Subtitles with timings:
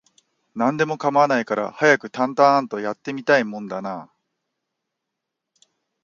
[0.55, 4.11] 何でも構わないから、早くタンタアーンと、やって見たいもんだなあ